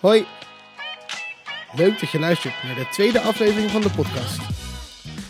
Hoi. 0.00 0.26
Leuk 1.76 2.00
dat 2.00 2.10
je 2.10 2.18
luistert 2.18 2.54
naar 2.62 2.74
de 2.74 2.88
tweede 2.90 3.20
aflevering 3.20 3.70
van 3.70 3.80
de 3.80 3.90
podcast. 3.90 4.40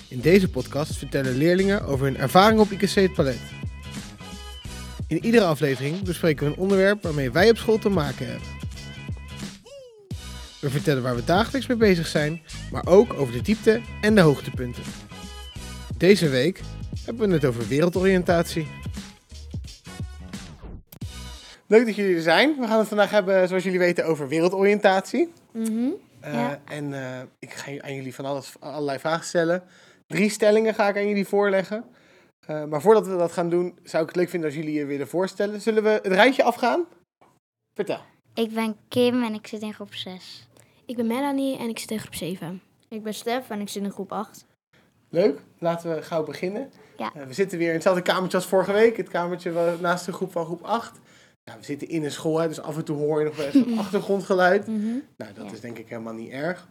In 0.09 0.21
deze 0.21 0.49
podcast 0.49 0.97
vertellen 0.97 1.37
leerlingen 1.37 1.83
over 1.83 2.07
hun 2.07 2.17
ervaring 2.17 2.61
op 2.61 2.71
IKC 2.71 2.95
het 2.95 3.13
Palet. 3.13 3.41
In 5.07 5.25
iedere 5.25 5.45
aflevering 5.45 6.03
bespreken 6.03 6.47
we 6.47 6.53
een 6.53 6.59
onderwerp 6.59 7.03
waarmee 7.03 7.31
wij 7.31 7.51
op 7.51 7.57
school 7.57 7.79
te 7.79 7.89
maken 7.89 8.27
hebben. 8.27 8.49
We 10.61 10.71
vertellen 10.71 11.03
waar 11.03 11.17
we 11.17 11.25
dagelijks 11.25 11.67
mee 11.67 11.77
bezig 11.77 12.07
zijn, 12.07 12.43
maar 12.73 12.87
ook 12.87 13.15
over 13.15 13.33
de 13.33 13.43
diepte 13.43 13.81
en 14.01 14.15
de 14.15 14.21
hoogtepunten. 14.21 14.83
Deze 15.97 16.29
week 16.29 16.61
hebben 17.05 17.29
we 17.29 17.35
het 17.35 17.45
over 17.45 17.69
wereldoriëntatie. 17.69 18.69
Leuk 21.69 21.87
dat 21.87 21.95
jullie 21.95 22.17
er 22.17 22.23
zijn. 22.23 22.57
We 22.61 22.67
gaan 22.67 22.79
het 22.79 22.89
vandaag 22.89 23.11
hebben, 23.11 23.49
zoals 23.49 23.65
jullie 23.65 23.79
weten, 23.79 24.07
over 24.07 24.29
wereldoriëntatie. 24.29 25.33
Mhm. 25.53 25.71
Uh, 26.25 26.33
Ja. 26.33 26.61
En 26.65 26.93
eh, 26.93 27.21
ik 27.39 27.53
ga 27.53 27.81
aan 27.81 27.95
jullie 27.95 28.15
van 28.15 28.25
alles, 28.25 28.55
allerlei 28.61 28.99
vragen 28.99 29.25
stellen. 29.25 29.63
Drie 30.07 30.31
stellingen 30.31 30.75
ga 30.75 30.89
ik 30.89 30.97
aan 30.97 31.09
jullie 31.09 31.27
voorleggen. 31.27 31.85
Uh, 32.51 32.65
maar 32.65 32.81
voordat 32.81 33.07
we 33.07 33.17
dat 33.17 33.33
gaan 33.33 33.49
doen, 33.51 33.79
zou 33.83 34.03
ik 34.03 34.09
het 34.09 34.17
leuk 34.17 34.29
vinden 34.29 34.49
als 34.49 34.59
jullie 34.59 34.73
je 34.73 34.85
willen 34.85 35.09
voorstellen. 35.09 35.61
Zullen 35.61 35.83
we 35.83 35.89
het 35.89 36.07
rijtje 36.07 36.43
afgaan? 36.43 36.85
Vertel. 37.75 38.01
Ik 38.35 38.55
ben 38.55 38.77
Kim 38.89 39.23
en 39.23 39.35
ik 39.35 39.47
zit 39.47 39.63
in 39.63 39.75
groep 39.75 39.95
6. 39.95 40.49
Ik 40.87 40.97
ben 40.97 41.07
Melanie 41.07 41.59
en 41.59 41.69
ik 41.69 41.79
zit 41.79 41.91
in 41.91 41.99
groep 41.99 42.15
7. 42.15 42.63
Ik 42.89 43.03
ben 43.03 43.15
Stef 43.15 43.51
en 43.51 43.61
ik 43.61 43.69
zit 43.69 43.83
in 43.83 43.91
groep 43.91 44.13
8. 44.13 44.47
Leuk, 45.09 45.41
laten 45.59 45.95
we 45.95 46.03
gauw 46.03 46.25
beginnen. 46.25 46.71
Ja. 46.97 47.13
Uh, 47.17 47.23
we 47.23 47.33
zitten 47.33 47.59
weer 47.59 47.69
in 47.69 47.75
hetzelfde 47.75 48.03
kamertje 48.03 48.37
als 48.37 48.47
vorige 48.47 48.73
week. 48.73 48.97
Het 48.97 49.09
kamertje 49.09 49.77
naast 49.81 50.07
de 50.07 50.13
groep 50.13 50.33
van 50.33 50.45
groep 50.45 50.63
8. 50.63 51.01
Nou, 51.49 51.61
we 51.61 51.67
zitten 51.67 51.89
in 51.89 52.05
een 52.05 52.11
school, 52.11 52.39
hè, 52.41 52.49
dus 52.49 52.61
af 52.61 52.77
en 52.77 52.85
toe 52.85 52.97
hoor 52.97 53.19
je 53.19 53.25
nog 53.25 53.37
wel 53.37 53.47
eens 53.47 53.55
wat 53.69 53.79
achtergrondgeluid. 53.85 54.67
Mhm. 54.67 54.87
Nou, 55.17 55.33
dat 55.35 55.47
Ja. 55.47 55.53
is 55.53 55.61
denk 55.61 55.79
ik 55.79 55.89
helemaal 55.89 56.13
niet 56.15 56.31
erg. 56.31 56.69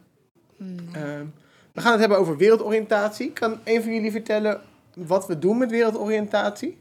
Hmm. 0.58 0.76
Ehm, 0.94 1.26
we 1.74 1.82
gaan 1.82 1.92
het 1.92 2.00
hebben 2.00 2.18
over 2.18 2.38
wereldoriëntatie. 2.38 3.32
Kan 3.34 3.60
een 3.64 3.84
van 3.84 3.94
jullie 3.94 4.12
vertellen 4.12 4.62
wat 4.96 5.28
we 5.28 5.40
doen 5.40 5.58
met 5.58 5.70
wereldoriëntatie? 5.72 6.78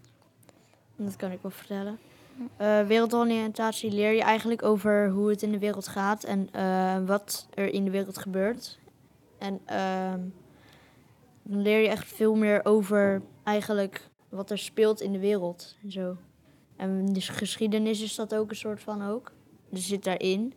Dat 0.97 1.16
kan 1.16 1.30
ik 1.30 1.38
wel 1.42 1.50
vertellen. 1.50 1.98
Eh, 2.56 2.80
wereldoriëntatie 2.86 3.91
leer 3.91 4.12
je 4.12 4.22
eigenlijk 4.22 4.62
over 4.62 5.08
hoe 5.10 5.31
het 5.31 5.42
in 5.42 5.53
de 5.53 5.58
wereld 5.58 5.88
gaat 5.88 6.25
en 6.25 6.48
eh, 6.53 6.97
wat 7.06 7.47
er 7.55 7.72
in 7.72 7.84
de 7.84 7.91
wereld 7.91 8.19
gebeurt. 8.19 8.78
En 9.38 9.60
ehm, 9.64 10.20
dan 11.42 11.62
leer 11.62 11.78
je 11.83 11.88
echt 11.88 12.06
veel 12.06 12.34
meer 12.34 12.64
over 12.64 13.22
eigenlijk 13.44 14.08
wat 14.28 14.50
er 14.50 14.58
speelt 14.58 15.00
in 15.00 15.12
de 15.12 15.19
wereld 15.19 15.77
en 15.83 15.92
zo. 15.92 16.16
En 16.77 17.12
dus 17.12 17.28
geschiedenis 17.28 18.02
is 18.02 18.14
dat 18.14 18.34
ook 18.34 18.50
een 18.50 18.56
soort 18.56 18.82
van 18.82 19.08
ook. 19.08 19.32
Dus 19.70 19.86
zit 19.86 20.05
daarin. 20.05 20.55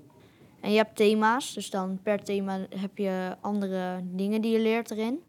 En 0.61 0.71
je 0.71 0.77
hebt 0.77 0.95
thema's, 0.95 1.53
dus 1.53 1.69
dan 1.69 1.99
per 2.03 2.23
thema 2.23 2.59
heb 2.75 2.97
je 2.97 3.35
andere 3.41 3.99
dingen 4.03 4.41
die 4.41 4.51
je 4.51 4.59
leert 4.59 4.91
erin. 4.91 5.23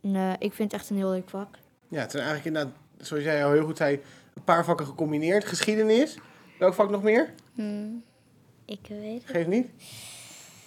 En, 0.00 0.16
eh, 0.16 0.32
ik 0.38 0.52
vind 0.52 0.72
het 0.72 0.80
echt 0.80 0.90
een 0.90 0.96
heel 0.96 1.10
leuk 1.10 1.28
vak. 1.28 1.58
Ja, 1.88 2.00
het 2.00 2.10
zijn 2.10 2.24
eigenlijk 2.24 2.56
inderdaad, 2.56 2.82
zoals 3.06 3.24
jij 3.24 3.44
al 3.44 3.52
heel 3.52 3.64
goed 3.64 3.76
zei, 3.76 4.00
een 4.34 4.44
paar 4.44 4.64
vakken 4.64 4.86
gecombineerd. 4.86 5.44
Geschiedenis. 5.44 6.18
Welk 6.58 6.74
vak 6.74 6.90
nog 6.90 7.02
meer? 7.02 7.34
Hmm. 7.54 8.04
Ik 8.64 8.86
weet 8.88 9.22
het. 9.22 9.30
Geef 9.30 9.46
niet. 9.46 9.70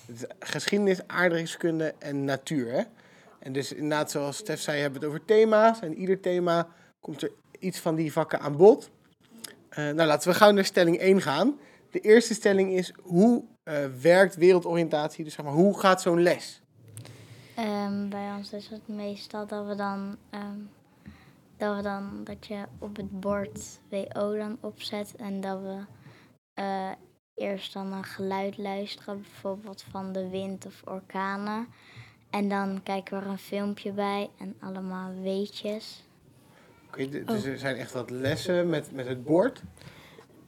Het 0.05 0.15
is 0.15 0.25
geschiedenis, 0.39 1.07
aardrijkskunde 1.07 1.93
en 1.99 2.25
natuur. 2.25 2.71
Hè? 2.71 2.81
En 3.39 3.53
dus 3.53 3.73
inderdaad, 3.73 4.11
zoals 4.11 4.37
Stef 4.37 4.59
zei, 4.59 4.81
hebben 4.81 4.99
we 4.99 5.05
het 5.05 5.15
over 5.15 5.27
thema's. 5.27 5.79
En 5.79 5.97
ieder 5.97 6.19
thema 6.19 6.67
komt 6.99 7.21
er 7.21 7.31
iets 7.59 7.79
van 7.79 7.95
die 7.95 8.11
vakken 8.11 8.39
aan 8.39 8.57
bod. 8.57 8.89
Eh, 9.77 9.83
nou, 9.83 10.07
laten 10.07 10.29
we 10.29 10.35
gauw 10.35 10.51
naar 10.51 10.65
stelling 10.65 10.99
1 10.99 11.21
gaan. 11.21 11.59
De 11.91 11.99
eerste 11.99 12.33
stelling 12.33 12.71
is, 12.71 12.93
hoe 13.01 13.43
eh, 13.63 13.85
werkt 14.01 14.35
wereldoriëntatie? 14.35 15.23
Dus 15.23 15.33
zeg 15.33 15.45
maar, 15.45 15.53
hoe 15.53 15.79
gaat 15.79 16.01
zo'n 16.01 16.21
les? 16.21 16.61
Ehm, 17.55 18.09
bij 18.09 18.33
ons 18.37 18.53
is 18.53 18.67
het 18.67 18.87
meestal 18.87 19.47
dat 19.47 19.67
we 19.67 19.75
dan, 19.75 20.17
ehm, 20.29 20.59
dat 21.57 21.75
we 21.75 21.81
dan 21.81 22.23
dat 22.23 22.47
je 22.47 22.63
op 22.79 22.95
het 22.95 23.19
bord 23.19 23.79
WO 23.89 24.37
dan 24.37 24.57
opzet 24.61 25.15
en 25.15 25.41
dat 25.41 25.61
we 25.61 25.79
eh, 26.53 26.91
eerst 27.33 27.73
dan 27.73 27.93
een 27.93 28.03
geluid 28.03 28.57
luisteren, 28.57 29.21
bijvoorbeeld 29.21 29.85
van 29.91 30.11
de 30.13 30.29
wind 30.29 30.65
of 30.65 30.81
orkanen. 30.85 31.67
En 32.29 32.49
dan 32.49 32.83
kijken 32.83 33.17
we 33.17 33.25
er 33.25 33.31
een 33.31 33.37
filmpje 33.37 33.91
bij 33.91 34.29
en 34.37 34.55
allemaal 34.59 35.13
weetjes. 35.21 36.06
Dus 37.25 37.43
er 37.45 37.57
zijn 37.57 37.75
echt 37.75 37.91
wat 37.93 38.09
lessen 38.09 38.69
met, 38.69 38.91
met 38.91 39.07
het 39.07 39.23
bord. 39.23 39.61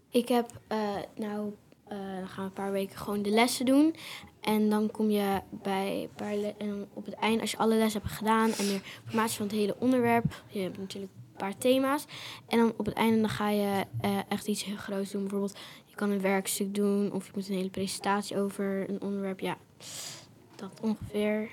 Ik 0.09 0.27
heb, 0.27 0.49
eh, 0.67 0.77
nou, 1.15 1.53
eh, 1.87 1.97
dan 1.97 2.27
gaan 2.27 2.43
we 2.43 2.49
een 2.49 2.53
paar 2.53 2.71
weken 2.71 2.97
gewoon 2.97 3.21
de 3.21 3.29
lessen 3.29 3.65
doen. 3.65 3.95
En 4.41 4.69
dan 4.69 4.91
kom 4.91 5.09
je 5.09 5.41
bij 5.51 6.01
een 6.01 6.15
paar 6.15 6.35
le- 6.35 6.53
en 6.57 6.87
op 6.93 7.05
het 7.05 7.13
eind, 7.15 7.41
als 7.41 7.51
je 7.51 7.57
alle 7.57 7.75
lessen 7.75 8.01
hebt 8.01 8.13
gedaan 8.13 8.51
en 8.51 8.65
meer 8.67 8.81
informatie 9.05 9.37
van 9.37 9.45
het 9.47 9.55
hele 9.55 9.75
onderwerp, 9.79 10.43
je 10.47 10.59
hebt 10.59 10.77
natuurlijk 10.77 11.13
een 11.13 11.37
paar 11.37 11.57
thema's. 11.57 12.05
En 12.47 12.57
dan 12.57 12.73
op 12.77 12.85
het 12.85 12.95
einde 12.95 13.19
dan 13.19 13.29
ga 13.29 13.49
je 13.49 13.85
eh, 14.01 14.17
echt 14.29 14.47
iets 14.47 14.63
heel 14.63 14.75
groots 14.75 15.11
doen. 15.11 15.21
Bijvoorbeeld, 15.21 15.57
je 15.85 15.95
kan 15.95 16.09
een 16.09 16.21
werkstuk 16.21 16.73
doen 16.75 17.11
of 17.11 17.25
je 17.25 17.31
moet 17.35 17.49
een 17.49 17.55
hele 17.55 17.69
presentatie 17.69 18.37
over 18.37 18.89
een 18.89 19.01
onderwerp. 19.01 19.39
Ja, 19.39 19.57
dat 20.55 20.79
ongeveer. 20.81 21.49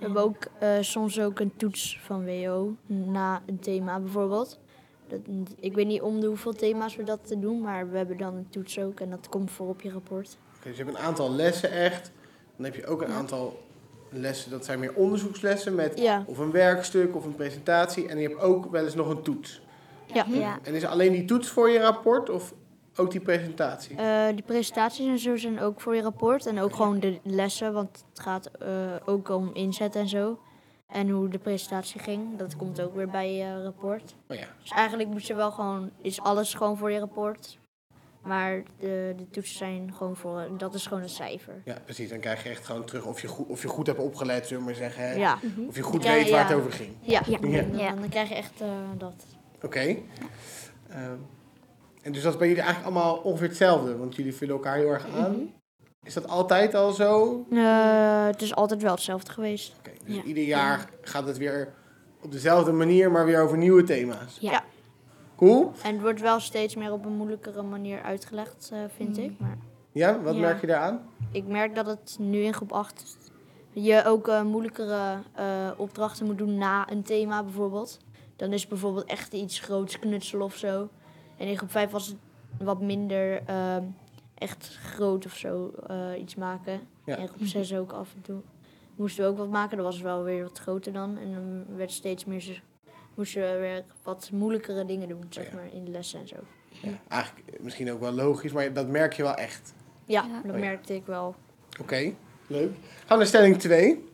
We 0.00 0.06
hebben 0.06 0.22
ook 0.22 0.36
eh, 0.58 0.68
soms 0.80 1.20
ook 1.20 1.40
een 1.40 1.52
toets 1.56 1.98
van 2.02 2.24
WO 2.24 2.74
na 2.86 3.42
een 3.46 3.58
thema 3.58 3.98
bijvoorbeeld. 4.00 4.58
Dat, 5.08 5.20
ik 5.60 5.74
weet 5.74 5.86
niet 5.86 6.00
om 6.00 6.20
de 6.20 6.26
hoeveel 6.26 6.52
thema's 6.52 6.96
we 6.96 7.02
dat 7.02 7.18
te 7.22 7.38
doen, 7.38 7.60
maar 7.60 7.90
we 7.90 7.96
hebben 7.96 8.16
dan 8.16 8.34
een 8.34 8.46
toets 8.50 8.78
ook 8.78 9.00
en 9.00 9.10
dat 9.10 9.28
komt 9.28 9.50
voor 9.50 9.68
op 9.68 9.80
je 9.80 9.90
rapport. 9.90 10.36
Oké, 10.56 10.68
dus 10.68 10.76
je 10.76 10.84
hebt 10.84 10.96
een 10.96 11.02
aantal 11.02 11.30
lessen 11.32 11.70
echt. 11.70 12.12
Dan 12.56 12.64
heb 12.64 12.74
je 12.74 12.86
ook 12.86 13.02
een 13.02 13.12
aantal 13.12 13.60
lessen, 14.08 14.50
dat 14.50 14.64
zijn 14.64 14.78
meer 14.78 14.94
onderzoekslessen 14.94 15.74
met 15.74 15.98
Ja, 15.98 16.24
of 16.26 16.38
een 16.38 16.50
werkstuk 16.50 17.16
of 17.16 17.24
een 17.24 17.34
presentatie. 17.34 18.08
En 18.08 18.18
je 18.18 18.28
hebt 18.28 18.40
ook 18.40 18.70
wel 18.70 18.84
eens 18.84 18.94
nog 18.94 19.08
een 19.08 19.22
toets. 19.22 19.62
ja. 20.06 20.24
Ja, 20.28 20.58
En 20.62 20.74
is 20.74 20.84
alleen 20.84 21.12
die 21.12 21.24
toets 21.24 21.48
voor 21.48 21.70
je 21.70 21.78
rapport 21.80 22.30
of 22.30 22.54
ook 23.00 23.10
die 23.10 23.20
presentatie? 23.20 23.96
Eh, 23.96 24.26
die 24.34 24.42
presentaties 24.42 25.06
en 25.06 25.18
zo 25.18 25.36
zijn 25.36 25.60
ook 25.60 25.80
voor 25.80 25.94
je 25.96 26.02
rapport 26.02 26.46
en 26.46 26.58
ook 26.60 26.74
gewoon 26.74 27.00
de 27.00 27.18
lessen, 27.22 27.72
want 27.72 28.04
het 28.10 28.20
gaat 28.20 28.46
eh, 28.46 28.70
ook 29.04 29.28
om 29.28 29.50
inzet 29.54 29.96
en 29.96 30.08
zo. 30.08 30.38
En 30.86 31.08
hoe 31.08 31.28
de 31.28 31.38
presentatie 31.38 32.00
ging, 32.00 32.36
dat 32.38 32.56
komt 32.56 32.80
ook 32.80 32.94
weer 32.94 33.08
bij 33.08 33.34
je 33.34 33.62
rapport. 33.62 34.14
Oh 34.28 34.36
ja, 34.36 34.46
Dus 34.62 34.70
eigenlijk 34.70 35.08
moet 35.08 35.26
je 35.26 35.34
wel 35.34 35.50
gewoon, 35.50 35.90
is 36.02 36.20
alles 36.20 36.54
gewoon 36.54 36.76
voor 36.76 36.90
je 36.90 36.98
rapport. 36.98 37.58
Maar 38.22 38.62
de, 38.78 39.14
de 39.16 39.30
toetsen 39.30 39.56
zijn 39.56 39.92
gewoon 39.96 40.16
voor, 40.16 40.48
dat 40.58 40.74
is 40.74 40.86
gewoon 40.86 41.02
een 41.02 41.08
cijfer. 41.08 41.62
ja, 41.64 41.76
precies. 41.84 42.08
Dan 42.08 42.18
krijg 42.20 42.42
je 42.42 42.48
echt 42.48 42.66
gewoon 42.66 42.84
terug 42.84 43.06
of 43.06 43.20
je 43.20 43.28
goed, 43.28 43.48
of 43.48 43.62
je 43.62 43.68
goed 43.68 43.86
hebt 43.86 43.98
opgelet, 43.98 44.46
zullen 44.46 44.62
we 44.62 44.68
maar 44.68 44.78
zeggen. 44.78 45.02
Hè? 45.08 45.14
Ja, 45.14 45.38
Of 45.68 45.76
je 45.76 45.82
goed 45.82 46.02
Ja, 46.02 46.12
weet 46.12 46.30
waar 46.30 46.48
het 46.48 46.56
over 46.58 46.72
ging. 46.72 46.92
ja. 47.00 47.20
Ja. 47.26 47.38
Ja. 47.40 47.62
Dan, 47.62 47.78
Ja. 47.78 47.94
dan 47.94 48.08
krijg 48.08 48.28
je 48.28 48.34
echt 48.34 48.60
eh, 48.60 48.68
dat. 48.98 49.24
Oké. 49.62 49.96
Ehm, 50.88 51.16
en 52.02 52.12
dus 52.12 52.22
dat 52.22 52.32
is 52.32 52.38
bij 52.38 52.48
jullie 52.48 52.62
eigenlijk 52.62 52.94
allemaal 52.94 53.16
ongeveer 53.16 53.48
hetzelfde, 53.48 53.96
want 53.96 54.14
jullie 54.16 54.34
vullen 54.34 54.54
elkaar 54.54 54.76
heel 54.76 54.88
erg 54.88 55.06
aan. 55.16 55.30
Mhm. 55.32 55.40
Is 56.02 56.14
dat 56.14 56.28
altijd 56.28 56.74
al 56.74 56.92
zo? 56.92 57.44
Eh, 57.50 58.26
het 58.26 58.42
is 58.42 58.54
altijd 58.54 58.82
wel 58.82 58.90
hetzelfde 58.94 59.32
geweest. 59.32 59.74
Oké, 59.78 59.90
dus 60.06 60.16
Ja. 60.16 60.22
ieder 60.22 60.42
jaar 60.44 60.88
gaat 61.02 61.26
het 61.26 61.38
weer 61.38 61.72
op 62.22 62.32
dezelfde 62.32 62.72
manier, 62.72 63.10
maar 63.10 63.24
weer 63.24 63.42
over 63.42 63.58
nieuwe 63.58 63.82
thema's. 63.84 64.36
Ja. 64.40 64.64
Cool. 65.36 65.72
En 65.82 65.92
het 65.92 66.00
wordt 66.02 66.20
wel 66.20 66.40
steeds 66.40 66.74
meer 66.74 66.92
op 66.92 67.04
een 67.04 67.12
moeilijkere 67.16 67.62
manier 67.62 68.02
uitgelegd, 68.02 68.70
eh, 68.72 68.78
vind 68.96 69.18
ik. 69.18 69.32
Maar 69.38 69.58
Ja, 69.92 70.20
wat 70.22 70.34
Ja. 70.34 70.40
merk 70.40 70.60
je 70.60 70.66
daaraan? 70.66 71.00
ik 71.32 71.46
merk 71.46 71.74
dat 71.74 71.86
het 71.86 72.16
nu 72.18 72.38
in 72.40 72.54
groep 72.54 72.72
8 72.72 73.16
je 73.72 74.02
ook 74.06 74.28
eh, 74.28 74.42
moeilijkere 74.42 75.18
eh, 75.34 75.70
opdrachten 75.76 76.26
moet 76.26 76.38
doen 76.38 76.58
na 76.58 76.90
een 76.90 77.02
thema 77.02 77.42
bijvoorbeeld. 77.42 77.98
Dan 78.36 78.52
is 78.52 78.66
bijvoorbeeld 78.66 79.04
echt 79.04 79.32
iets 79.32 79.58
groots 79.60 79.98
knutselen 79.98 80.44
of 80.44 80.54
zo. 80.56 80.88
En 81.40 81.46
in 81.46 81.56
groep 81.56 81.70
5 81.70 81.90
was 81.90 82.06
het 82.06 82.16
wat 82.58 82.80
minder 82.80 83.42
ehm, 83.46 83.82
echt 84.34 84.78
groot 84.82 85.26
of 85.26 85.36
zo 85.36 85.72
eh, 85.86 86.06
iets 86.18 86.34
maken. 86.34 86.80
Ja. 87.04 87.16
En 87.16 87.22
in 87.22 87.28
groep 87.28 87.46
6 87.46 87.74
ook 87.74 87.92
af 87.92 88.14
en 88.14 88.22
toe. 88.22 88.40
Moesten 88.96 89.24
we 89.24 89.30
ook 89.30 89.36
wat 89.38 89.50
maken, 89.50 89.76
dat 89.76 89.86
was 89.86 90.00
wel 90.00 90.22
weer 90.22 90.42
wat 90.42 90.58
groter 90.58 90.92
dan. 90.92 91.18
En 91.18 91.32
dan 91.32 91.76
werd 91.76 91.90
steeds 91.92 92.24
meer, 92.24 92.62
moesten 93.14 93.42
we 93.42 93.58
weer 93.58 93.84
wat 94.02 94.30
moeilijkere 94.32 94.84
dingen 94.86 95.08
doen, 95.08 95.24
zeg 95.28 95.48
Ja. 95.50 95.54
maar, 95.54 95.68
in 95.72 95.84
de 95.84 95.90
lessen 95.90 96.20
en 96.20 96.28
zo. 96.28 96.36
Ja, 96.68 96.90
eigenlijk 97.08 97.60
misschien 97.60 97.92
ook 97.92 98.00
wel 98.00 98.12
logisch, 98.12 98.52
maar 98.52 98.72
dat 98.72 98.86
merk 98.88 99.12
je 99.12 99.22
wel 99.22 99.34
echt. 99.34 99.74
Ja, 100.04 100.22
Ja. 100.24 100.40
dat 100.44 100.54
Oh 100.54 100.60
merkte 100.60 100.94
ik 100.94 101.06
wel. 101.06 101.34
Oké, 101.80 102.12
leuk. 102.46 102.70
Gaan 102.70 103.08
we 103.08 103.14
naar 103.16 103.26
stelling 103.26 103.58
2. 103.58 104.04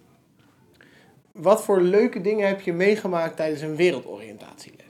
Wat 1.32 1.62
voor 1.64 1.80
leuke 1.80 2.20
dingen 2.20 2.46
heb 2.48 2.60
je 2.60 2.72
meegemaakt 2.72 3.36
tijdens 3.36 3.60
een 3.60 3.76
wereldoriëntatieles? 3.76 4.85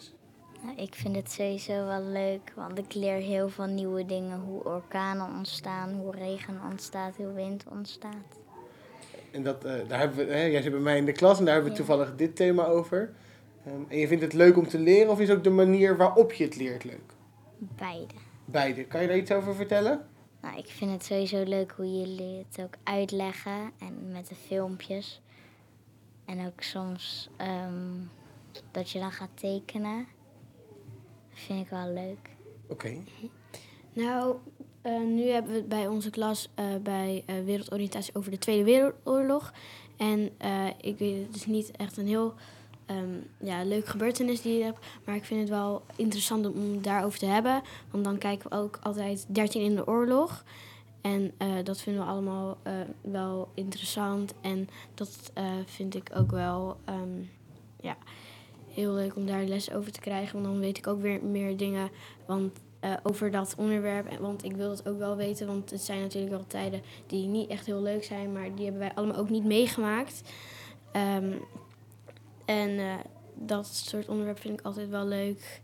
Nou, 0.62 0.76
ik 0.78 0.94
vind 0.94 1.16
het 1.16 1.30
sowieso 1.30 1.86
wel 1.86 2.02
leuk, 2.02 2.52
want 2.56 2.78
ik 2.78 2.94
leer 2.94 3.16
heel 3.16 3.48
veel 3.48 3.64
nieuwe 3.66 4.04
dingen. 4.06 4.40
Hoe 4.40 4.64
orkanen 4.64 5.26
ontstaan, 5.36 5.92
hoe 5.94 6.12
regen 6.14 6.60
ontstaat, 6.70 7.16
hoe 7.16 7.32
wind 7.32 7.64
ontstaat. 7.70 8.40
En 9.32 9.42
dat, 9.42 9.64
eh, 9.64 9.74
daar 9.88 9.98
hebben 9.98 10.26
we, 10.26 10.32
hè, 10.32 10.42
jij 10.42 10.62
zit 10.62 10.70
bij 10.72 10.80
mij 10.80 10.96
in 10.96 11.04
de 11.04 11.12
klas 11.12 11.38
en 11.38 11.44
daar 11.44 11.54
hebben 11.54 11.72
we 11.72 11.78
Ja. 11.78 11.84
toevallig 11.84 12.16
dit 12.16 12.36
thema 12.36 12.64
over. 12.64 13.12
Ehm, 13.66 13.80
en 13.88 13.98
je 13.98 14.08
vindt 14.08 14.22
het 14.22 14.32
leuk 14.32 14.56
om 14.56 14.68
te 14.68 14.78
leren 14.78 15.10
of 15.10 15.20
is 15.20 15.30
ook 15.30 15.44
de 15.44 15.50
manier 15.50 15.96
waarop 15.96 16.32
je 16.32 16.44
het 16.44 16.56
leert 16.56 16.84
leuk? 16.84 17.12
Beide. 17.58 18.14
Beide. 18.44 18.84
Kan 18.84 19.02
je 19.02 19.08
daar 19.08 19.16
iets 19.16 19.32
over 19.32 19.54
vertellen? 19.54 20.06
Nou, 20.40 20.58
ik 20.58 20.66
vind 20.68 20.90
het 20.90 21.04
sowieso 21.04 21.42
leuk 21.42 21.72
hoe 21.76 21.98
jullie 21.98 22.44
het 22.48 22.62
ook 22.64 22.74
uitleggen 22.82 23.70
en 23.78 24.12
met 24.12 24.28
de 24.28 24.34
filmpjes. 24.34 25.20
En 26.24 26.46
ook 26.46 26.62
soms 26.62 27.30
ehm, 27.36 27.92
dat 28.70 28.90
je 28.90 28.98
dan 28.98 29.12
gaat 29.12 29.28
tekenen. 29.34 30.06
Dat 31.36 31.44
vind 31.44 31.64
ik 31.64 31.70
wel 31.70 31.92
leuk. 31.92 32.30
Oké. 32.68 32.96
Nou, 33.92 34.36
eh, 34.82 35.00
nu 35.00 35.22
hebben 35.22 35.52
we 35.52 35.56
het 35.56 35.68
bij 35.68 35.86
onze 35.86 36.10
klas 36.10 36.48
eh, 36.54 36.64
bij 36.82 37.22
eh, 37.26 37.34
wereldoriëntatie 37.44 38.14
over 38.14 38.30
de 38.30 38.38
Tweede 38.38 38.64
Wereldoorlog. 38.64 39.52
En 39.96 40.30
eh, 40.38 40.66
ik 40.80 40.98
weet 40.98 41.26
het 41.26 41.36
is 41.36 41.46
niet 41.46 41.70
echt 41.70 41.96
een 41.96 42.06
heel 42.06 42.34
ehm, 42.86 43.14
ja, 43.40 43.64
leuk 43.64 43.86
gebeurtenis 43.86 44.42
die 44.42 44.58
je 44.58 44.64
hebt. 44.64 44.86
Maar 45.04 45.14
ik 45.14 45.24
vind 45.24 45.40
het 45.40 45.48
wel 45.48 45.82
interessant 45.96 46.46
om 46.46 46.72
het 46.72 46.84
daarover 46.84 47.18
te 47.18 47.26
hebben. 47.26 47.62
Want 47.90 48.04
dan 48.04 48.18
kijken 48.18 48.50
we 48.50 48.56
ook 48.56 48.78
altijd 48.82 49.26
13 49.28 49.62
in 49.62 49.74
de 49.74 49.86
oorlog. 49.86 50.44
En 51.00 51.32
eh, 51.38 51.48
dat 51.64 51.80
vinden 51.80 52.02
we 52.02 52.08
allemaal 52.10 52.58
eh, 52.62 52.72
wel 53.00 53.48
interessant. 53.54 54.34
En 54.40 54.68
dat 54.94 55.30
eh, 55.34 55.44
vind 55.64 55.94
ik 55.94 56.10
ook 56.14 56.30
wel 56.30 56.76
ehm, 56.84 57.22
ja, 57.80 57.96
heel 58.76 58.92
leuk 58.92 59.16
om 59.16 59.26
daar 59.26 59.44
les 59.44 59.72
over 59.72 59.92
te 59.92 60.00
krijgen. 60.00 60.32
Want 60.32 60.44
dan 60.44 60.58
weet 60.60 60.78
ik 60.78 60.86
ook 60.86 61.00
weer 61.00 61.24
meer 61.24 61.56
dingen. 61.56 61.90
Want 62.26 62.58
eh, 62.80 62.92
over 63.02 63.30
dat 63.30 63.54
onderwerp. 63.58 64.06
En- 64.08 64.20
Want 64.20 64.44
ik 64.44 64.52
wil 64.56 64.70
het 64.70 64.88
ook 64.88 64.98
wel 64.98 65.16
weten, 65.16 65.46
want 65.46 65.70
het 65.70 65.80
zijn 65.80 66.00
natuurlijk 66.00 66.32
wel 66.32 66.46
tijden 66.46 66.82
die 67.06 67.26
niet 67.26 67.50
echt 67.50 67.66
heel 67.66 67.82
leuk 67.82 68.04
zijn, 68.04 68.32
maar 68.32 68.54
die 68.54 68.64
hebben 68.64 68.82
wij 68.82 68.94
allemaal 68.94 69.16
ook 69.16 69.30
niet 69.30 69.44
meegemaakt. 69.44 70.22
Ehm, 70.92 71.32
en 72.44 72.78
eh, 72.78 72.94
dat 73.34 73.66
soort 73.66 74.08
onderwerp 74.08 74.38
vind 74.40 74.60
ik 74.60 74.66
altijd 74.66 74.88
wel 74.88 75.06
leuk. 75.06 75.60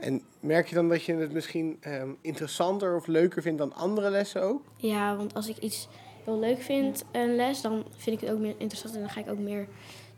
En 0.00 0.22
merk 0.40 0.68
je 0.68 0.74
dan 0.74 0.88
dat 0.88 1.02
je 1.04 1.14
het 1.14 1.32
misschien 1.32 1.76
ehm, 1.80 2.08
interessanter 2.20 2.96
of 2.96 3.06
leuker 3.06 3.42
vindt 3.42 3.58
dan 3.58 3.74
andere 3.74 4.10
lessen 4.10 4.42
ook? 4.42 4.62
Ja, 4.76 5.16
want 5.16 5.34
als 5.34 5.48
ik 5.48 5.56
iets 5.58 5.88
heel 6.24 6.38
leuk 6.38 6.60
vind, 6.60 7.04
een 7.12 7.36
les, 7.36 7.60
dan 7.60 7.84
vind 7.96 8.16
ik 8.22 8.28
het 8.28 8.34
ook 8.36 8.40
meer 8.42 8.54
interessant 8.58 8.94
en 8.94 9.00
dan 9.00 9.10
ga 9.10 9.20
ik 9.20 9.28
ook 9.30 9.38
meer, 9.38 9.68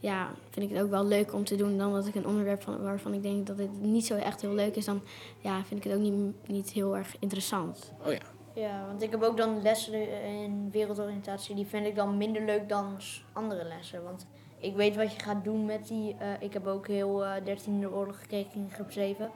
ja, 0.00 0.30
vind 0.50 0.70
ik 0.70 0.76
het 0.76 0.84
ook 0.84 0.90
wel 0.90 1.04
leuk 1.04 1.34
om 1.34 1.44
te 1.44 1.56
doen 1.56 1.78
dan 1.78 1.92
dat 1.92 2.06
ik 2.06 2.14
een 2.14 2.26
onderwerp 2.26 2.62
van, 2.62 2.82
waarvan 2.82 3.14
ik 3.14 3.22
denk 3.22 3.46
dat 3.46 3.58
het 3.58 3.80
niet 3.80 4.06
zo 4.06 4.14
echt 4.14 4.40
heel 4.40 4.54
leuk 4.54 4.76
is, 4.76 4.84
dan 4.84 5.00
ja, 5.38 5.64
vind 5.64 5.84
ik 5.84 5.90
het 5.90 5.98
ook 5.98 6.04
niet, 6.04 6.48
niet 6.48 6.70
heel 6.70 6.96
erg 6.96 7.16
interessant. 7.18 7.92
Oh 8.06 8.12
ja. 8.12 8.18
Ja, 8.54 8.86
want 8.86 9.02
ik 9.02 9.10
heb 9.10 9.22
ook 9.22 9.36
dan 9.36 9.62
lessen 9.62 10.22
in 10.24 10.68
wereldoriëntatie. 10.70 11.54
Die 11.54 11.66
vind 11.66 11.86
ik 11.86 11.96
dan 11.96 12.16
minder 12.16 12.44
leuk 12.44 12.68
dan 12.68 12.96
andere 13.32 13.64
lessen. 13.64 14.04
Want 14.04 14.26
ik 14.58 14.76
weet 14.76 14.96
wat 14.96 15.12
je 15.12 15.20
gaat 15.20 15.44
doen 15.44 15.64
met 15.64 15.86
die... 15.88 16.16
eh, 16.18 16.28
ik 16.40 16.52
heb 16.52 16.66
ook 16.66 16.86
heel 16.86 17.24
eh 17.24 17.42
13e 17.44 17.92
oorlog 17.92 18.20
gekeken 18.20 18.60
in 18.60 18.70
groep 18.70 18.90
7. 18.92 19.30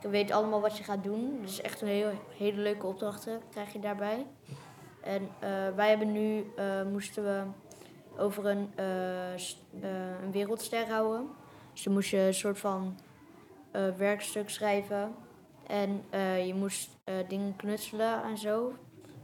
Ik 0.00 0.10
weet 0.10 0.30
allemaal 0.30 0.60
wat 0.60 0.76
je 0.78 0.84
gaat 0.84 1.04
doen. 1.04 1.38
Dus 1.42 1.60
echt 1.60 1.80
een 1.80 1.88
heel, 1.88 2.10
hele 2.38 2.60
leuke 2.60 2.86
opdrachten 2.86 3.40
krijg 3.50 3.72
je 3.72 3.78
daarbij. 3.78 4.26
En 5.00 5.28
eh, 5.38 5.48
wij 5.76 5.88
hebben 5.88 6.12
nu... 6.12 6.44
eh, 6.56 6.82
moesten 6.92 7.24
we 7.24 7.42
over 8.18 8.46
een, 8.46 8.70
eh, 8.74 9.34
eh, 9.34 9.38
een 10.24 10.32
wereldster 10.32 10.88
houden. 10.88 11.26
Dus 11.72 11.82
dan 11.82 11.92
moest 11.92 12.10
je 12.10 12.18
een 12.18 12.34
soort 12.34 12.58
van 12.58 12.98
eh, 13.70 13.82
werkstuk 13.96 14.50
schrijven. 14.50 15.14
En 15.66 16.02
je 16.46 16.54
moest 16.54 16.90
dingen 17.28 17.56
knutselen 17.56 18.22
en 18.22 18.38
zo. 18.38 18.72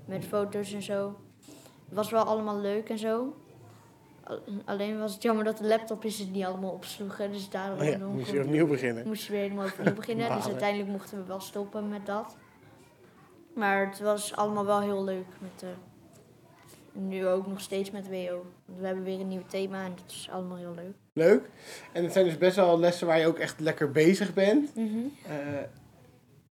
Met 0.05 0.25
foto's 0.25 0.73
en 0.73 0.83
zo. 0.83 1.17
Het 1.89 1.95
was 1.99 2.11
wel 2.11 2.25
allemaal 2.25 2.59
leuk 2.59 2.89
en 2.89 2.99
zo. 2.99 3.37
Al- 4.25 4.41
Alleen 4.65 4.99
was 4.99 5.13
het 5.15 5.23
jammer 5.23 5.45
dat 5.45 5.59
de 5.59 5.67
laptopjes 5.67 6.19
het 6.19 6.31
niet 6.33 6.45
allemaal 6.45 6.71
opsloegen. 6.71 7.33
Dus 7.33 7.51
daarom 7.51 7.79
Oh 7.79 7.85
ja, 7.85 7.99
moet 7.99 8.27
je 8.29 8.41
opnieuw 8.43 8.67
beginnen. 8.67 9.07
moest 9.07 9.25
je 9.27 9.33
weer 9.33 9.41
helemaal 9.41 9.67
opnieuw 9.67 9.95
beginnen. 9.95 10.37
Dus 10.37 10.47
uiteindelijk 10.47 10.91
mochten 10.91 11.19
we 11.19 11.25
wel 11.25 11.41
stoppen 11.41 11.89
met 11.89 12.07
dat. 12.07 12.37
Maar 13.55 13.87
het 13.87 14.01
was 14.01 14.37
allemaal 14.37 14.65
wel 14.67 14.81
heel 14.81 15.05
leuk. 15.05 15.27
Met, 15.39 15.63
eh, 15.63 15.69
nu 16.93 17.27
ook 17.27 17.47
nog 17.47 17.61
steeds 17.61 17.91
met 17.91 18.09
WO. 18.09 18.45
Want 18.65 18.79
we 18.81 18.87
hebben 18.87 19.05
weer 19.05 19.21
een 19.21 19.29
nieuw 19.29 19.47
thema 19.49 19.85
en 19.85 19.93
dat 19.97 20.11
is 20.11 20.29
allemaal 20.33 20.57
heel 20.57 20.75
leuk. 20.75 20.95
Leuk. 21.13 21.51
En 21.93 22.03
het 22.05 22.13
zijn 22.13 22.25
dus 22.25 22.39
best 22.39 22.57
wel 22.57 22.79
lessen 22.79 23.07
waar 23.07 23.19
je 23.19 23.27
ook 23.27 23.39
echt 23.39 23.61
lekker 23.61 23.91
bezig 23.91 24.35
bent. 24.35 24.75
Mhm. 24.75 24.99
Eh, 25.27 25.37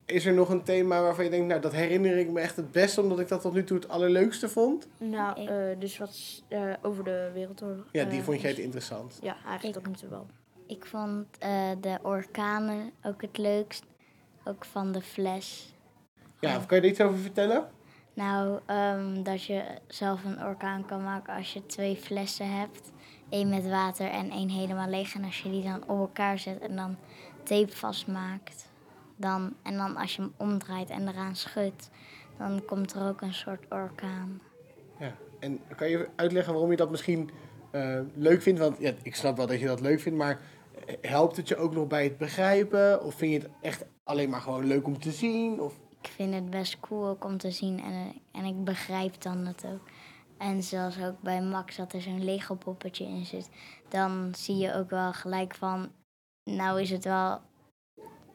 is 0.05 0.27
er 0.27 0.33
nog 0.35 0.49
een 0.49 0.63
thema 0.63 1.03
waarvan 1.03 1.25
je 1.25 1.31
denkt, 1.31 1.47
nou 1.47 1.61
dat 1.61 1.73
herinner 1.73 2.17
ik 2.19 2.31
me 2.31 2.41
echt 2.41 2.57
het 2.57 2.73
beste, 2.73 3.01
omdat 3.03 3.21
ik 3.21 3.29
dat 3.29 3.41
tot 3.41 3.53
nu 3.55 3.65
toe 3.65 3.77
het 3.77 3.89
allerleukste 3.89 4.49
vond? 4.49 4.89
Nou, 4.99 5.47
eh, 5.47 5.81
dus 5.81 5.99
wat 5.99 6.09
is, 6.09 6.45
eh, 6.49 6.73
over 6.83 7.05
de 7.05 7.31
Wereldoorlog. 7.35 7.85
Ja, 7.93 8.05
die 8.05 8.23
vond 8.23 8.41
jij 8.41 8.51
het 8.51 8.59
is- 8.59 8.65
interessant. 8.65 9.19
Ja, 9.23 9.37
eigenlijk 9.47 9.65
Ik- 9.65 9.73
tot 9.83 9.87
nu 9.87 9.93
toe 9.99 10.09
wel. 10.09 10.27
Ik 10.67 10.87
vond 10.87 11.27
eh, 11.39 11.71
de 11.81 11.99
orkanen 12.03 12.91
ook 13.03 13.23
het 13.23 13.39
leukst. 13.39 13.83
Ook 14.45 14.65
van 14.65 14.93
de 14.93 15.01
fles. 15.01 15.75
Ja, 16.41 16.59
kan 16.67 16.77
je 16.77 16.83
er 16.83 16.89
iets 16.91 17.01
over 17.01 17.19
vertellen? 17.19 17.69
Nou, 18.19 18.59
ehm, 18.67 19.23
dat 19.23 19.45
je 19.45 19.65
zelf 19.87 20.25
een 20.25 20.45
orkaan 20.45 20.87
kan 20.87 21.03
maken 21.03 21.35
als 21.35 21.53
je 21.53 21.67
twee 21.67 21.97
flessen 21.97 22.59
hebt. 22.59 22.93
Eén 23.31 23.49
met 23.49 23.69
water 23.69 24.11
en 24.11 24.31
één 24.31 24.49
helemaal 24.49 24.89
leeg. 24.89 25.15
En 25.15 25.25
als 25.25 25.41
je 25.41 25.51
die 25.51 25.63
dan 25.63 25.83
op 25.83 25.99
elkaar 25.99 26.39
zet 26.39 26.59
en 26.59 26.77
dan 26.77 26.97
tape 27.43 27.77
vastmaakt. 27.77 28.71
Dan, 29.17 29.55
en 29.63 29.77
dan 29.77 29.97
als 29.97 30.17
je 30.17 30.23
hem 30.23 30.33
omdraait 30.37 30.91
en 30.91 31.09
eraan 31.09 31.37
schudt, 31.37 31.91
dan 32.39 32.65
komt 32.65 32.93
er 32.93 33.09
ook 33.09 33.21
een 33.21 33.35
soort 33.35 33.65
orkaan. 33.69 34.41
Ja. 34.99 35.15
En 35.39 35.61
kan 35.77 35.89
je 35.89 36.09
uitleggen 36.17 36.53
waarom 36.53 36.71
je 36.71 36.77
dat 36.77 36.91
misschien 36.91 37.31
eh, 37.71 38.01
leuk 38.15 38.43
vindt? 38.43 38.61
Want 38.61 38.79
ja, 38.79 38.93
ik 39.03 39.15
snap 39.15 39.37
wel 39.37 39.47
dat 39.47 39.61
je 39.61 39.67
dat 39.67 39.81
leuk 39.81 40.01
vindt, 40.01 40.19
maar 40.19 40.41
eh, 40.87 40.95
helpt 41.01 41.37
het 41.37 41.49
je 41.49 41.57
ook 41.57 41.75
nog 41.75 41.87
bij 41.87 42.05
het 42.05 42.19
begrijpen? 42.19 43.03
Of 43.05 43.15
vind 43.15 43.33
je 43.33 43.39
het 43.39 43.49
echt 43.61 43.85
alleen 44.05 44.31
maar 44.31 44.41
gewoon 44.41 44.67
leuk 44.67 44.87
om 44.87 45.01
te 45.01 45.11
zien? 45.11 45.61
Of... 45.61 45.75
Ik 46.09 46.15
vind 46.15 46.35
het 46.35 46.51
best 46.51 46.81
cool 46.81 47.07
ook 47.07 47.25
om 47.25 47.39
te 47.39 47.51
zien 47.51 47.81
en, 47.83 47.93
eh, 47.93 48.41
en 48.41 48.45
ik 48.45 48.65
begrijp 48.65 49.23
dan 49.23 49.47
het 49.47 49.65
ook. 49.67 49.89
En 50.39 50.63
zoals 50.63 51.03
ook 51.03 51.21
bij 51.21 51.43
Max 51.43 51.77
dat 51.77 51.93
er 51.93 52.01
zo'n 52.03 52.25
Lego 52.25 52.55
poppetje 52.55 53.05
in 53.05 53.25
zit, 53.27 53.51
dan 53.89 54.33
zie 54.37 54.57
je 54.57 54.75
ook 54.75 54.91
wel 54.91 55.13
gelijk 55.13 55.55
van, 55.55 55.91
nou 56.45 56.81
is 56.81 56.91
het 56.91 57.05
wel 57.05 57.41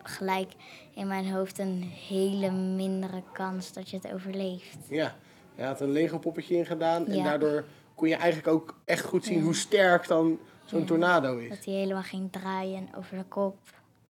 gelijk 0.03 0.51
in 0.95 1.07
mijn 1.07 1.31
hoofd 1.31 1.59
een 1.59 1.81
hele 2.07 2.51
mindere 2.51 3.23
kans 3.33 3.73
dat 3.73 3.89
je 3.89 3.97
het 3.97 4.13
overleeft. 4.13 4.77
Ja, 4.89 5.15
je 5.55 5.63
had 5.63 5.81
een 5.81 5.91
Lego 5.91 6.19
poppetje 6.19 6.55
ingedaan 6.55 7.07
en 7.07 7.15
Ja. 7.15 7.23
daardoor 7.23 7.65
kon 7.95 8.07
je 8.07 8.15
eigenlijk 8.15 8.47
ook 8.47 8.81
echt 8.85 9.05
goed 9.05 9.25
zien 9.25 9.37
Ja. 9.37 9.43
hoe 9.43 9.55
sterk 9.55 10.07
dan 10.07 10.39
zo'n 10.65 10.79
Ja. 10.79 10.85
tornado 10.85 11.37
is. 11.37 11.49
Dat 11.49 11.65
hij 11.65 11.73
helemaal 11.73 12.03
ging 12.03 12.31
draaien 12.31 12.87
over 12.97 13.17
de 13.17 13.23
kop. 13.23 13.57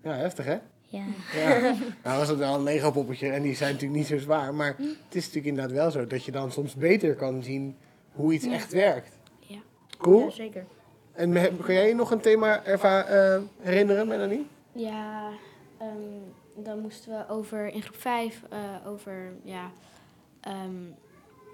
Ja, 0.01 0.13
heftig 0.13 0.45
hè? 0.45 0.57
Ja. 0.93 1.03
Ja. 1.35 1.75
nou 2.03 2.17
was 2.19 2.27
het 2.27 2.37
wel 2.37 2.55
een 2.55 2.63
Lego 2.63 2.91
poppetje 2.91 3.29
en 3.29 3.41
die 3.41 3.55
zijn 3.55 3.71
natuurlijk 3.73 3.99
niet 3.99 4.07
zo 4.09 4.17
zwaar, 4.17 4.53
maar 4.53 4.75
het 4.77 5.15
is 5.15 5.25
natuurlijk 5.25 5.45
inderdaad 5.45 5.71
wel 5.75 5.91
zo 5.91 6.07
dat 6.07 6.25
je 6.25 6.31
dan 6.31 6.51
soms 6.51 6.75
beter 6.75 7.15
kan 7.15 7.43
zien 7.43 7.75
hoe 8.11 8.33
iets 8.33 8.45
echt 8.45 8.71
werkt. 8.71 9.17
Ja. 9.39 9.57
Cool. 9.97 10.31
zeker. 10.31 10.65
En 11.13 11.29
me- 11.31 11.51
kan 11.63 11.73
jij 11.73 11.87
je 11.87 11.95
nog 11.95 12.11
een 12.11 12.19
thema 12.19 12.63
erva- 12.65 13.03
eh, 13.05 13.41
herinneren, 13.61 14.07
Melanie? 14.07 14.47
Ja, 14.71 15.29
ehm, 15.77 16.63
dan 16.63 16.79
moesten 16.79 17.11
we 17.17 17.33
over 17.33 17.67
in 17.67 17.81
groep 17.81 17.95
5 18.01 18.41
over 18.85 19.33
ja, 19.43 19.71
ehm, 20.41 20.71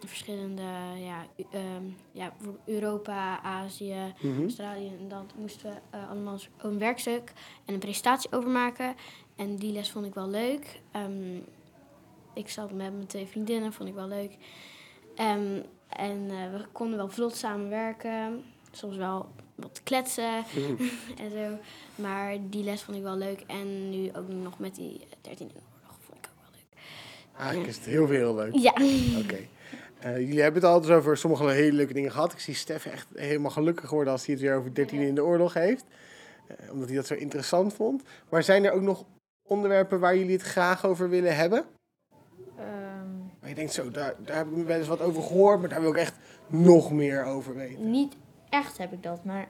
verschillende 0.07 0.61
ja, 0.97 1.25
ehm, 1.51 1.83
ja, 2.11 2.33
Europa, 2.65 3.41
Azië, 3.41 4.13
Mhm. 4.21 4.41
Australië. 4.41 4.87
En 4.99 5.07
dan 5.07 5.25
moesten 5.37 5.69
we 5.71 5.97
eh, 5.97 6.09
allemaal 6.09 6.37
een 6.57 6.79
werkstuk 6.79 7.33
en 7.65 7.73
een 7.73 7.79
presentatie 7.79 8.31
over 8.31 8.49
maken. 8.49 8.95
En 9.35 9.55
die 9.55 9.71
les 9.71 9.91
vond 9.91 10.05
ik 10.05 10.13
wel 10.13 10.29
leuk. 10.29 10.81
Ehm, 10.91 11.37
ik 12.33 12.49
zat 12.49 12.71
met 12.71 12.93
mijn 12.93 13.07
twee 13.07 13.25
vriendinnen, 13.25 13.73
vond 13.73 13.89
ik 13.89 13.95
wel 13.95 14.07
leuk. 14.07 14.37
Ehm, 15.15 15.61
en 15.89 16.29
eh, 16.29 16.51
we 16.51 16.65
konden 16.71 16.97
wel 16.97 17.09
vlot 17.09 17.35
samenwerken. 17.35 18.43
Soms 18.71 18.95
wel 18.95 19.29
wat 19.55 19.81
kletsen 19.83 20.43
en 21.23 21.31
zo. 21.31 21.57
Maar 21.95 22.35
die 22.49 22.63
les 22.63 22.81
vond 22.81 22.97
ik 22.97 23.03
wel 23.03 23.17
leuk. 23.17 23.43
En 23.47 23.89
nu 23.89 24.09
ook 24.15 24.27
nog 24.27 24.59
met 24.59 24.75
die 24.75 24.99
13 25.21 25.47
in 25.47 25.55
oorlog 25.55 25.97
vond 25.99 26.17
ik 26.17 26.29
ook 26.31 26.41
wel 26.41 26.51
leuk. 26.51 26.81
Eigenlijk 27.37 27.69
is 27.69 27.75
het 27.75 27.85
heel 27.85 28.07
veel 28.07 28.35
leuk. 28.35 28.53
Ja. 28.55 28.73
Oké. 29.23 29.47
Eh, 29.99 30.17
jullie 30.17 30.41
hebben 30.41 30.61
het 30.61 30.71
al 30.71 30.81
dus 30.81 30.89
over 30.89 31.17
sommige 31.17 31.49
hele 31.49 31.75
leuke 31.75 31.93
dingen 31.93 32.11
gehad. 32.11 32.31
Ik 32.31 32.39
zie 32.39 32.53
Stef 32.53 32.85
echt 32.85 33.07
helemaal 33.13 33.51
gelukkig 33.51 33.89
worden 33.89 34.13
als 34.13 34.25
hij 34.25 34.35
het 34.35 34.43
weer 34.43 34.55
over 34.55 34.73
13 34.73 34.99
in 35.01 35.15
de 35.15 35.23
oorlog 35.23 35.53
heeft. 35.53 35.85
Eh, 36.47 36.71
omdat 36.71 36.87
hij 36.87 36.95
dat 36.95 37.07
zo 37.07 37.13
interessant 37.13 37.73
vond. 37.73 38.03
Maar 38.29 38.43
zijn 38.43 38.65
er 38.65 38.71
ook 38.71 38.81
nog 38.81 39.05
onderwerpen 39.47 39.99
waar 39.99 40.17
jullie 40.17 40.33
het 40.33 40.41
graag 40.41 40.85
over 40.85 41.09
willen 41.09 41.35
hebben? 41.35 41.65
Ehm, 42.57 42.67
Waar 43.39 43.49
je 43.49 43.55
denkt, 43.55 43.73
zo, 43.73 43.91
daar, 43.91 44.15
daar 44.25 44.37
heb 44.37 44.47
ik 44.47 44.65
wel 44.65 44.77
eens 44.77 44.87
wat 44.87 45.01
over 45.01 45.23
gehoord, 45.23 45.59
maar 45.59 45.69
daar 45.69 45.81
wil 45.81 45.89
ik 45.91 45.97
echt 45.97 46.15
nog 46.47 46.91
meer 46.91 47.23
over 47.23 47.55
weten. 47.55 47.91
niet 47.91 48.15
echt 48.49 48.77
heb 48.77 48.93
ik 48.93 49.03
dat, 49.03 49.23
maar 49.23 49.47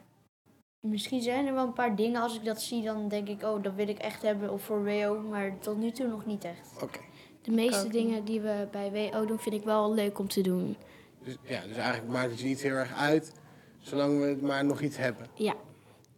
misschien 0.80 1.22
zijn 1.22 1.48
er 1.48 1.54
wel 1.54 1.66
een 1.66 1.74
paar 1.74 1.96
dingen. 1.96 2.22
Als 2.22 2.36
ik 2.36 2.46
dat 2.46 2.62
zie, 2.62 2.84
dan 2.84 3.08
denk 3.08 3.28
ik, 3.28 3.44
oh, 3.44 3.64
dat 3.64 3.74
wil 3.74 3.88
ik 3.88 3.98
echt 3.98 4.22
hebben 4.22 4.52
of 4.52 4.64
voor 4.64 4.84
WO. 4.84 5.20
Maar 5.30 5.60
tot 5.60 5.78
nu 5.78 5.92
toe 5.92 6.08
nog 6.08 6.26
niet 6.26 6.44
echt. 6.44 6.84
Oké. 6.84 7.00
De 7.50 7.56
meeste 7.56 7.86
ook 7.86 7.92
dingen 7.92 8.26
die 8.26 8.40
we 8.42 8.68
bij 8.72 8.92
WO 9.12 9.26
doen, 9.26 9.40
vind 9.40 9.56
ik 9.56 9.64
wel 9.64 9.94
leuk 9.94 10.20
om 10.20 10.28
te 10.28 10.42
doen. 10.42 10.76
Dus, 11.24 11.36
ja, 11.42 11.62
dus 11.68 11.78
eigenlijk 11.78 12.12
maakt 12.14 12.30
het 12.30 12.40
je 12.40 12.46
niet 12.46 12.62
heel 12.62 12.76
erg 12.76 12.94
uit, 12.94 13.32
zolang 13.80 14.20
we 14.20 14.26
het 14.26 14.42
maar 14.42 14.66
nog 14.66 14.82
iets 14.82 14.98
hebben. 14.98 15.28
Ja. 15.34 15.56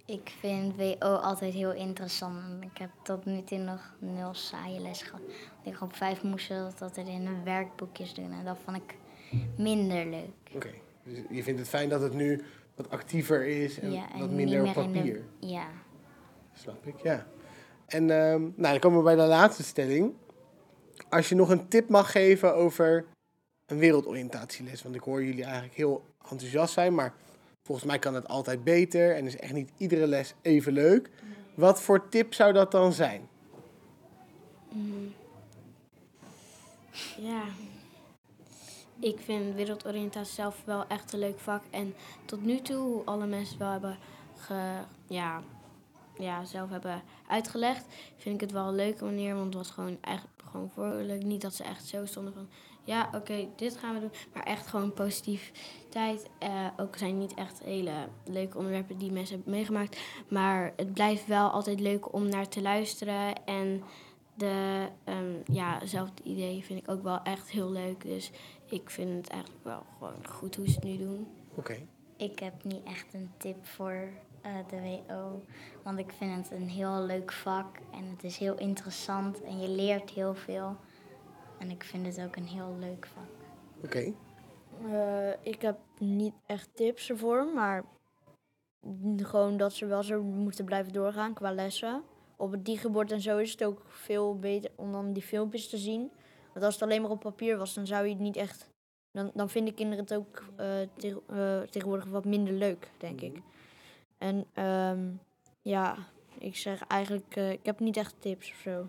Ik 0.06 0.34
vind 0.40 0.76
WO 0.76 1.08
altijd 1.16 1.54
heel 1.54 1.74
interessant. 1.74 2.38
En 2.38 2.70
Ik 2.74 2.78
heb 2.78 2.90
tot 3.04 3.26
nu 3.26 3.44
toe 3.44 3.58
nog 3.58 3.94
nul 4.00 4.34
saaie 4.34 4.80
les 4.80 5.02
gehad. 5.02 5.22
Ik 5.64 5.82
op 5.82 5.96
vijf 5.96 6.24
moest 6.24 6.50
dat 6.50 6.82
altijd 6.82 7.08
in 7.08 7.26
een 7.26 7.44
werkboekjes 7.44 8.14
doen. 8.14 8.32
En 8.32 8.46
dat 8.46 8.58
vond 8.66 8.78
ik 8.78 8.96
minder 9.58 10.06
leuk. 10.06 10.56
Oké. 10.56 10.70
Dus 11.04 11.18
je 11.30 11.44
vindt 11.44 11.60
het 11.60 11.70
fijn 11.70 11.90
dat 11.90 12.02
het 12.02 12.14
nu 12.14 12.44
wat 12.76 12.90
actiever 12.90 13.46
is 13.46 13.80
en 13.80 13.92
ja, 13.92 14.14
en 14.14 14.20
wat 14.20 14.30
minder 14.30 14.60
op 14.60 14.66
in 14.76 14.92
de- 14.92 15.00
papier. 15.00 15.24
Ja. 15.40 15.68
Snap 16.54 16.86
ik, 16.88 16.96
ja. 17.04 17.26
En 17.88 18.10
ehm, 18.10 18.42
nou, 18.42 18.52
dan 18.56 18.80
komen 18.80 18.98
we 18.98 19.04
bij 19.04 19.16
de 19.16 19.22
laatste 19.22 19.64
stelling. 19.64 20.14
Als 21.12 21.30
je 21.30 21.36
nog 21.36 21.50
een 21.50 21.68
tip 21.68 21.90
mag 21.90 22.12
geven 22.12 22.56
over 22.56 23.06
een 23.66 23.78
wereldoriëntatieles. 23.78 24.84
Want 24.84 24.96
ik 24.96 25.02
hoor 25.02 25.24
jullie 25.24 25.44
eigenlijk 25.44 25.74
heel 25.74 26.04
enthousiast 26.30 26.74
zijn, 26.74 26.96
maar 26.96 27.14
volgens 27.64 27.88
mij 27.88 28.00
kan 28.00 28.14
het 28.14 28.28
altijd 28.28 28.64
beter 28.64 29.16
en 29.16 29.26
is 29.26 29.38
echt 29.38 29.54
niet 29.54 29.72
iedere 29.78 30.08
les 30.08 30.34
even 30.42 30.74
leuk. 30.74 31.10
Wat 31.56 31.82
voor 31.82 32.10
tip 32.10 32.34
zou 32.34 32.54
dat 32.54 32.72
dan 32.72 32.94
zijn? 32.94 33.30
Mm. 34.70 35.14
Ja. 37.18 37.44
Ik 39.00 39.20
vind 39.20 39.56
wereldoriëntatie 39.56 40.34
zelf 40.34 40.62
wel 40.66 40.88
echt 40.88 41.14
een 41.14 41.20
leuk 41.20 41.40
vak. 41.40 41.64
En 41.70 41.94
tot 42.26 42.44
nu 42.44 42.62
toe, 42.62 42.78
hoe 42.78 43.04
alle 43.06 43.26
mensen 43.26 43.60
wel 43.60 43.72
hebben 43.72 43.98
ge, 44.38 44.78
ja, 45.08 45.44
ja, 46.18 46.46
zelf 46.46 46.70
hebben 46.70 47.02
uitgelegd, 47.28 47.86
vind 48.18 48.36
ik 48.36 48.42
het 48.42 48.52
wel 48.52 48.68
een 48.68 48.76
leuke 48.76 49.06
manier. 49.06 49.34
Want 49.34 49.46
het 49.46 49.54
was 49.54 49.72
gewoon 49.72 49.98
eigenlijk 50.02 50.42
gewoon 50.52 50.70
vrolijk. 50.70 51.24
Niet 51.24 51.42
dat 51.42 51.54
ze 51.54 51.64
echt 51.64 51.86
zo 51.86 52.06
stonden 52.06 52.34
van, 52.34 52.50
ja, 52.84 53.10
oké, 53.16 53.48
dit 53.56 53.78
gaan 53.78 53.94
we 53.94 54.00
doen. 54.00 54.12
Maar 54.34 54.44
echt 54.44 54.68
gewoon 54.68 54.94
positiviteit. 54.94 56.30
Eh 56.40 56.68
ook 56.78 56.98
zijn 56.98 57.18
niet 57.18 57.34
echt 57.34 57.64
hele 57.64 57.94
leuke 58.26 58.58
onderwerpen 58.58 58.98
die 58.98 59.12
mensen 59.12 59.36
hebben 59.36 59.54
meegemaakt. 59.54 60.00
Maar 60.30 60.74
het 60.76 60.94
blijft 60.94 61.28
wel 61.28 61.50
altijd 61.50 61.80
leuk 61.80 62.14
om 62.14 62.30
naar 62.30 62.48
te 62.48 62.62
luisteren. 62.62 63.46
En 63.46 63.84
de, 64.34 64.88
ehm, 65.04 65.36
ja, 65.46 65.86
zelfde 65.86 66.24
idee 66.24 66.64
vind 66.64 66.80
ik 66.80 66.90
ook 66.90 67.04
wel 67.04 67.22
echt 67.24 67.50
heel 67.50 67.72
leuk. 67.72 68.04
Dus 68.04 68.32
ik 68.66 68.90
vind 68.90 69.10
het 69.16 69.28
eigenlijk 69.28 69.64
wel 69.64 69.86
gewoon 69.98 70.28
goed 70.28 70.56
hoe 70.56 70.68
ze 70.68 70.76
het 70.76 70.84
nu 70.84 70.98
doen. 70.98 71.28
Oké. 71.56 71.78
Ik 72.18 72.40
heb 72.40 72.64
niet 72.64 72.84
echt 72.84 73.14
een 73.14 73.32
tip 73.38 73.66
voor 73.66 74.10
eh, 74.42 74.52
de 74.70 75.02
WO. 75.08 75.44
Want 75.84 76.00
ik 76.00 76.12
vind 76.12 76.36
het 76.36 76.60
een 76.60 76.70
heel 76.70 77.02
leuk 77.02 77.32
vak. 77.32 77.78
En 77.92 78.10
het 78.10 78.24
is 78.24 78.38
heel 78.38 78.58
interessant. 78.58 79.42
En 79.42 79.60
je 79.60 79.70
leert 79.70 80.10
heel 80.10 80.36
veel. 80.36 80.76
En 81.60 81.70
ik 81.72 81.84
vind 81.84 82.06
het 82.06 82.26
ook 82.26 82.36
een 82.36 82.48
heel 82.48 82.76
leuk 82.80 83.08
vak. 83.14 83.30
Oké. 83.84 84.14
Eh, 84.92 85.30
ik 85.42 85.62
heb 85.62 85.78
niet 86.00 86.34
echt 86.46 86.70
tips 86.76 87.10
ervoor, 87.10 87.46
maar 87.56 87.84
gewoon 89.18 89.58
dat 89.58 89.74
ze 89.74 89.86
wel 89.86 90.04
zo 90.04 90.22
moeten 90.24 90.66
blijven 90.66 90.94
doorgaan 90.94 91.34
qua 91.34 91.52
lessen. 91.54 92.04
Op 92.36 92.52
het 92.52 92.66
digebord 92.66 93.12
en 93.12 93.22
zo 93.22 93.38
is 93.38 93.52
het 93.52 93.64
ook 93.64 93.82
veel 93.88 94.40
beter 94.40 94.72
om 94.76 94.92
dan 94.92 95.14
die 95.14 95.24
filmpjes 95.24 95.70
te 95.70 95.78
zien. 95.78 96.12
Want 96.54 96.66
als 96.66 96.74
het 96.74 96.84
alleen 96.84 97.02
maar 97.02 97.12
op 97.12 97.20
papier 97.20 97.58
was, 97.58 97.74
dan 97.74 97.88
zou 97.88 98.04
je 98.06 98.12
het 98.12 98.20
niet 98.22 98.36
echt... 98.36 98.70
Dan, 99.12 99.32
dan 99.34 99.50
vinden 99.50 99.74
kinderen 99.74 100.04
het 100.04 100.14
ook 100.14 100.44
eh, 100.56 100.68
tegen- 100.98 101.22
eh, 101.28 101.62
tegenwoordig 101.62 102.06
wat 102.06 102.26
minder 102.26 102.54
leuk, 102.54 102.92
denk 102.98 103.22
ik. 103.22 103.42
En 104.22 104.46
ehm, 104.54 105.00
ja, 105.62 105.98
ik 106.38 106.56
zeg 106.56 106.82
eigenlijk, 106.88 107.36
eh, 107.36 107.52
ik 107.52 107.60
heb 107.64 107.80
niet 107.80 107.98
echt 107.98 108.14
tips 108.20 108.52
of 108.52 108.62
zo. 108.64 108.88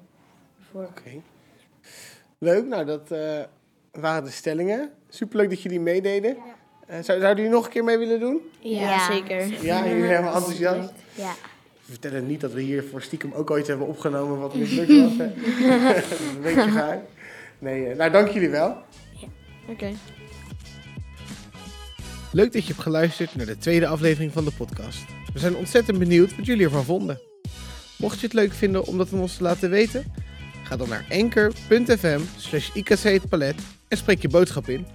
Oké. 0.73 1.11
Leuk, 2.39 2.67
nou 2.67 2.85
dat 2.85 3.11
eh, 3.11 3.41
waren 3.93 4.25
de 4.25 4.31
stellingen. 4.31 4.91
Superleuk 5.09 5.49
dat 5.49 5.63
jullie 5.63 5.81
meededen. 5.81 6.37
Eh, 6.87 7.03
zou, 7.03 7.21
zouden 7.21 7.37
jullie 7.37 7.51
nog 7.51 7.65
een 7.65 7.71
keer 7.71 7.85
mee 7.85 7.99
willen 7.99 8.21
doen? 8.21 8.41
Ja. 8.61 9.13
zeker. 9.13 9.47
Ja, 9.47 9.49
jullie 9.49 9.63
zijn 9.69 10.03
helemaal 10.03 10.35
enthousiast. 10.35 10.93
Ja. 11.15 11.33
We 11.85 11.91
vertellen 11.91 12.27
niet 12.27 12.41
dat 12.41 12.53
we 12.53 12.61
hier 12.61 12.85
voor 12.85 13.03
stiekem 13.03 13.33
ook 13.33 13.51
ooit 13.51 13.67
hebben 13.67 13.87
opgenomen 13.87 14.39
wat 14.39 14.55
mislukt 14.55 14.89
was. 14.89 15.17
hè. 15.17 15.25
een 16.37 16.43
beetje 16.43 16.71
geheim. 16.71 17.03
Nee, 17.59 17.95
nou 17.95 18.11
dank 18.11 18.29
jullie 18.29 18.51
wel. 18.51 18.77
Oké. 19.69 19.93
Leuk 22.33 22.53
dat 22.53 22.63
je 22.63 22.69
hebt 22.69 22.83
geluisterd 22.83 23.35
naar 23.35 23.47
de 23.47 23.59
tweede 23.59 23.87
aflevering 23.87 24.33
van 24.33 24.45
de 24.45 24.53
podcast. 24.53 25.05
We 25.33 25.39
zijn 25.39 25.57
ontzettend 25.57 25.99
benieuwd 25.99 26.37
wat 26.37 26.47
jullie 26.47 26.65
ervan 26.65 26.85
vonden. 26.85 27.21
Mocht 27.99 28.21
je 28.21 28.27
het 28.27 28.35
leuk 28.35 28.53
vinden 28.53 28.85
om 28.85 28.99
dat 28.99 29.13
aan 29.13 29.21
ons 29.21 29.37
te 29.37 29.43
laten 29.43 29.71
weten, 29.71 30.13
ga 30.65 30.77
dan 30.77 30.89
naar 30.89 31.07
anchor.fm 31.11 32.21
slash 32.37 32.71
en 33.89 33.97
spreek 33.97 34.23
je 34.23 34.29
boodschap 34.29 34.69
in. 34.69 34.87